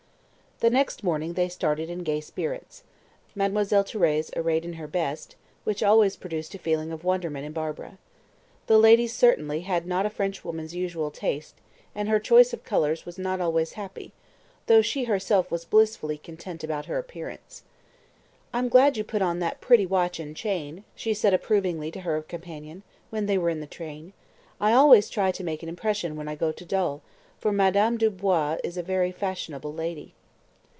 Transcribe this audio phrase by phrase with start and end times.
[0.59, 2.83] The next morning they started in gay spirits,
[3.33, 7.97] Mademoiselle Thérèse arrayed in her best, which always produced a feeling of wonderment in Barbara.
[8.67, 11.55] The lady certainly had not a Frenchwoman's usual taste,
[11.95, 14.11] and her choice of colours was not always happy,
[14.67, 17.63] though she herself was blissfully content about her appearance.
[18.53, 22.01] "I am glad you put on that pretty watch and chain," she said approvingly to
[22.01, 24.13] her companion, when they were in the train.
[24.59, 27.01] "I always try to make an impression when I go to Dol,
[27.39, 30.13] for Madame Dubois is a very fashionable lady."